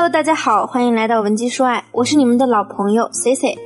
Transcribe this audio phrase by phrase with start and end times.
[0.00, 3.58] Hello，大家好，欢迎来到文姬说爱，我是你们的老朋友 C C。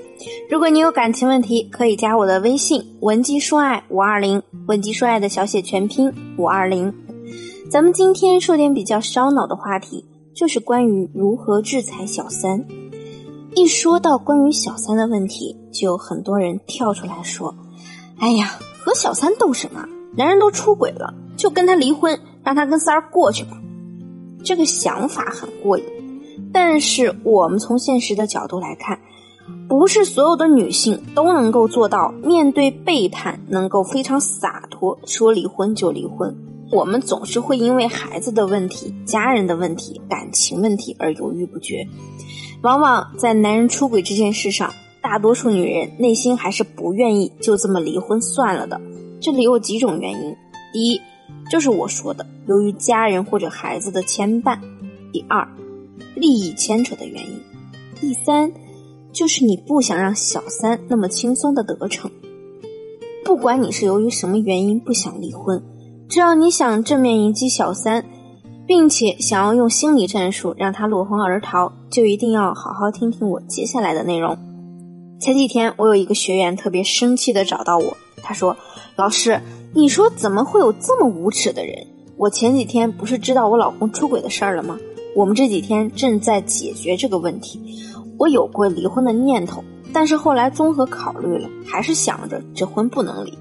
[0.48, 6.90] 如果你有感情问题，可以加我的微信文姬说爱五二零，文姬说爱的小写全拼五二零。
[7.70, 12.64] 咱们今天说点比较烧脑的话题，就是关于如何制裁小三。
[13.54, 17.54] 一说到关于小三的问题，就有很多人跳出来说
[18.18, 18.52] ：“哎呀，
[18.82, 19.84] 和小三斗什么？
[20.16, 23.50] 男人都出轨了，就跟他离婚，让他跟三儿过去吧。”
[24.42, 25.84] 这个想法很过瘾，
[26.52, 29.00] 但是我们从现实的角度来看，
[29.68, 36.36] 不是所有的女性都能够做到面对背叛能够非常洒脱，说离婚就离婚。
[36.70, 41.86] 我们总是会因为孩子的问题、家人的问题、感情问题而犹豫不决。
[42.62, 44.72] 往往在男人出轨这件事上，
[45.02, 48.80] 大多数女人内心还是不愿意就这么离婚算了的。
[49.20, 50.36] 这里有几种原因：
[50.72, 51.00] 第一，
[51.50, 54.58] 就是我说的，由于家人或者孩子的牵绊；
[55.12, 55.46] 第二，
[56.14, 57.38] 利益牵扯的原因；
[58.00, 58.52] 第三，
[59.12, 62.10] 就是你不想让小三那么轻松的得逞。
[63.24, 65.62] 不管你是由于什么原因不想离婚，
[66.08, 68.04] 只要你想正面迎击小三，
[68.66, 74.36] 并且想要用心理战术让他落荒而逃，就一定要好好听听我接下来的内容。
[75.20, 78.56] 前几天我有一个学员特别生气的找到我，他说
[78.96, 79.40] ：“老师。”
[79.74, 81.86] 你说怎么会有这么无耻的人？
[82.18, 84.78] 我前几天不是知道我老公出轨的事儿了吗？
[85.14, 87.60] 我们这几天正在解决这个问题。
[88.18, 93.36] 我有过离婚的念头，但是后来综合考虑了，还是想着这婚不能离。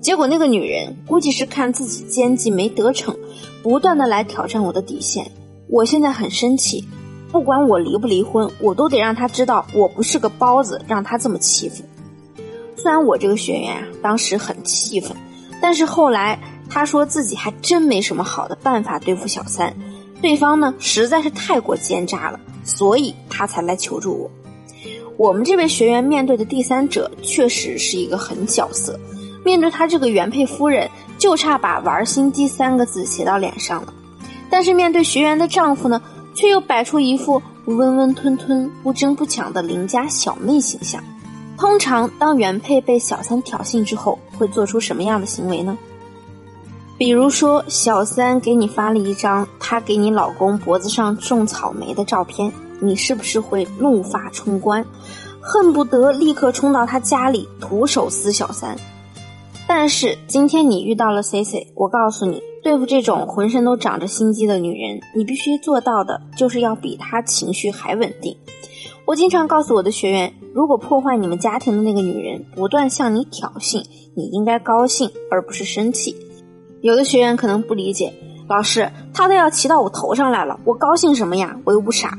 [0.00, 3.16] 结果那个女人估计是看自己奸计没得逞，
[3.62, 5.30] 不断的来挑战我的底线。
[5.68, 6.84] 我现在很生气，
[7.32, 11.82] 不管我离不离婚，我都得让她知道我不是个包子，让她这么欺负。
[12.76, 15.16] 虽然我这个学员啊，当时很气愤。
[15.60, 16.38] 但是后来
[16.70, 19.74] 他说自己还真没什么好的办法对付小三，
[20.20, 24.30] 对方呢实在是太过奸诈了，所以他才来求助我。
[25.16, 28.98] 我们这位学员面对的第三者确实是一个狠角色，
[29.44, 30.88] 面对他这个原配夫人，
[31.18, 33.92] 就差把玩心机三个字写到脸上了。
[34.50, 36.00] 但是面对学员的丈夫呢，
[36.34, 41.02] 却又摆出一副温温吞吞、不争不抢的邻家小妹形象。
[41.56, 45.76] 通常，当原配被小三挑衅之后，会做出什么样的行为呢？
[46.98, 54.84] 比如说，小三给你发了一张她给你老公脖子上种草莓的照片，你是不是会怒发冲冠，
[55.40, 58.76] 恨不得立刻冲到他家里徒手撕小三？
[59.68, 68.36] 但是今天你遇到了 C C，我告诉你，对付这种浑身都长着心机的女人，你必须做到的就是要比她情绪还稳定。
[69.04, 73.84] 我经常告诉我的学员，如果破坏你们家庭的那个女人不断向你挑衅，
[74.16, 76.16] 你应该高兴而不是生气。
[76.80, 78.12] 有的学员可能不理解，
[78.48, 81.58] 老师，他都要骑到我头上来了，我高兴什么呀？
[81.64, 82.16] 我又不傻。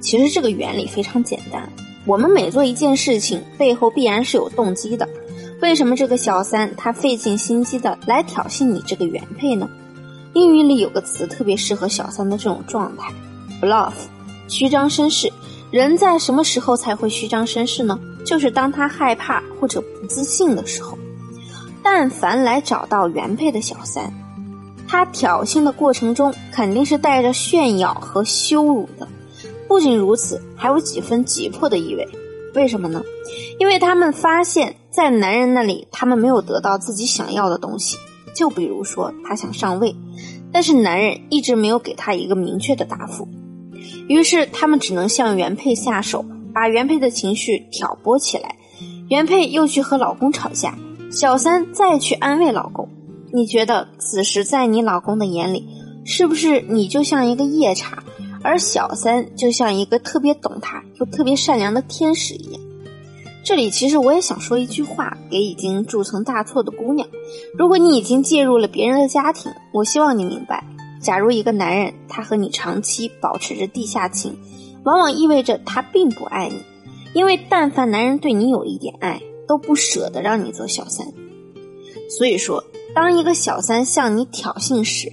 [0.00, 1.66] 其实这个原理非常简单，
[2.04, 5.08] 我们每做一件事情背后必然是有动机的。
[5.62, 9.68] 为什么这个小三他费尽心机的来挑衅你这个原配呢？
[10.34, 13.10] 英语里有个词特别适合小三的这种状态
[13.60, 13.92] ，bluff，
[14.48, 15.32] 虚张声势。
[15.70, 17.98] 人在什么时候才会虚张声势呢？
[18.26, 20.98] 就是当他害怕或者不自信的时候。
[21.82, 24.12] 但凡来找到原配的小三，
[24.86, 29.08] 他挑衅的过程中肯定是带着炫耀和羞辱的。
[29.68, 32.06] 不仅如此，还有几分急迫的意味。
[32.54, 33.02] 为什么呢？
[33.58, 37.96] 因为他们发现，在男人那里，他们没有得到自己想要的东西。
[38.34, 39.96] 就比如说，他想上位，
[40.52, 43.28] 但是男人一直没有给他一个明确的答复。
[44.08, 48.56] 于是他们只能向原配下手，把原配的情绪挑拨起来。
[49.08, 50.76] 原配又去和老公吵架，
[51.12, 52.88] 小三再去安慰老公。
[53.34, 55.68] 你觉得此时在你老公的眼里，
[56.06, 58.02] 是不是你就像一个夜叉，
[58.42, 62.60] 而小三就像一个特别懂他又特别善良的天使一样？
[63.44, 67.06] 这里其实我也想说一句话，给已经铸成大错的姑娘：
[67.58, 70.64] 如果你已经介入了别人的家庭，我希望你明白。
[70.98, 74.34] 假如一个男人他和你长期保持着地下情，
[74.84, 76.56] 往往意味着他并不爱你，
[77.12, 81.06] 因为但凡男人对你有一点爱，都不舍得让你做小三。
[82.08, 85.12] 所以说，当一个小三向你挑衅时，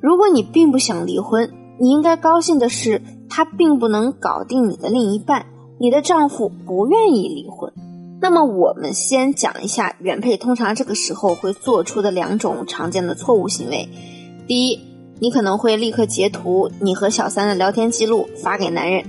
[0.00, 1.50] 如果你并不想离婚，
[1.80, 5.46] 你应该高兴的是他并不能搞定你的另一半，
[5.78, 7.72] 你的丈夫不愿意离婚。
[8.20, 13.88] 那么我们先讲一下原配通常这个时候会做出的两种常见的错误行为，
[14.46, 14.80] 第一。
[15.20, 19.04] 你可能会立刻截图你和小三的聊天记录发给男人。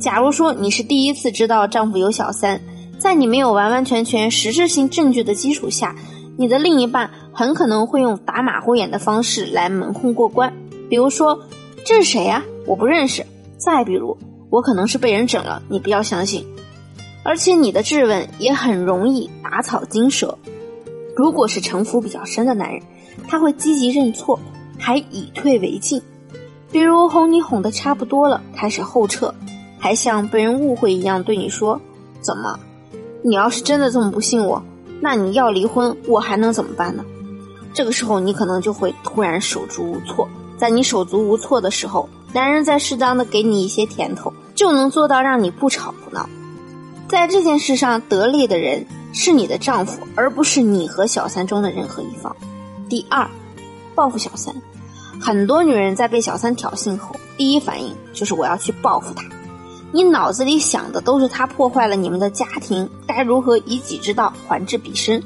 [0.00, 2.60] 假如说你是第一次知道丈夫有小三，
[2.98, 5.94] 在你没有完完全全实质性证据的基础下，
[6.36, 10.52] 你的另一半很可能会用打马虎眼的方式来蒙混过关。
[10.88, 11.38] 比如说，
[11.84, 12.42] 这是谁呀？
[12.66, 13.24] 我不认识。
[13.56, 14.16] 再比如，
[14.50, 16.46] 我可能是被人整了，你不要相信。
[17.22, 20.36] 而且你的质问也很容易打草惊蛇。
[21.16, 22.82] 如果是城府比较深的男人，
[23.28, 24.38] 他会积极认错，
[24.78, 26.02] 还以退为进。
[26.70, 29.32] 比如哄你哄得差不多了，开始后撤，
[29.78, 31.80] 还像被人误会一样对你说
[32.20, 32.58] ：“怎么？
[33.26, 34.62] 你要是真的这么不信我，
[35.00, 37.02] 那你要离婚，我还能怎么办呢？”
[37.72, 40.28] 这个时候你可能就会突然手足无措。
[40.58, 46.28] 在你手足无措的时候，男人在适当的给你一些甜头，就能做到让你不吵不闹。
[47.08, 52.36] 在这件事上得利的人是你的丈夫，而不是你和小三中的任何一方。
[52.90, 53.26] 第二，
[53.94, 54.54] 报复小三。
[55.18, 59.24] 很多女人在被小三挑衅后，第一反应就是我要去报复他。
[59.94, 65.22] 你脑子里想的都是他破坏了你们的家庭，该如何以己之道还治彼身。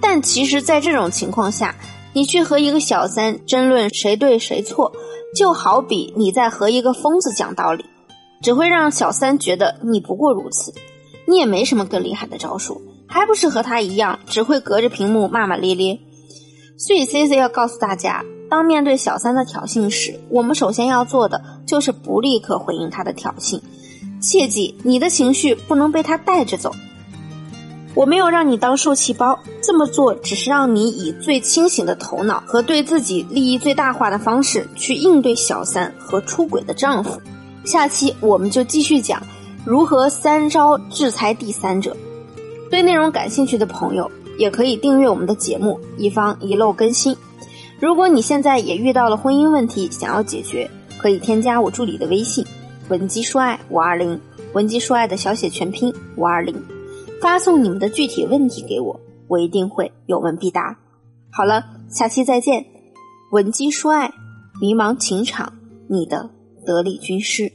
[0.00, 1.74] 但其实，在这种情况下，
[2.12, 4.92] 你去和一个小三争论谁对谁错，
[5.34, 7.84] 就好比你在和一个疯子讲道理，
[8.40, 10.72] 只会让小三觉得你不过如此，
[11.26, 15.98] 你也没什么更厉害的招数，还不是和他一样，只会隔着屏幕骂骂咧咧。
[16.78, 18.24] 所以，C C 要告诉大家。
[18.48, 23.60] 当面对小三的挑衅时，我们首先要做的就是不立刻回应他的挑衅。
[24.20, 26.74] 切记，你的情绪不能被他带着走。
[27.94, 37.20] 我没有让你当受气包，这么做只是让你以最清醒的头脑和对自己利益最大化的方式去应对小三和出轨的丈夫。
[37.64, 39.22] 下期我们就继续讲
[39.64, 41.96] 如何三招制裁第三者。
[42.68, 47.16] 对内容感兴趣的朋友，也可以订阅我们的节目，以防遗漏更新。
[47.78, 50.68] 如果你现在也遇到了婚姻问题，想要解决，
[50.98, 52.44] 可以添加我助理的微信
[52.88, 54.20] “文姬说爱五二零”，
[54.52, 56.54] 文姬说爱的小写全拼五二零，
[57.18, 60.78] 发送你们的具体问题给我，我一定会有问必答。
[61.30, 62.66] 好了，下期再见，
[63.32, 64.12] 文姬说爱，
[64.60, 65.54] 迷茫情场，
[65.88, 66.28] 你的
[66.66, 67.50] 得力军师。